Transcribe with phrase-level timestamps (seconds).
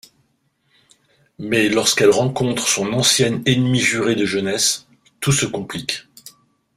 [1.37, 4.87] Mais lorsqu'elle rencontre son ancienne ennemie jurée de jeunesse,
[5.19, 6.07] tout se complique...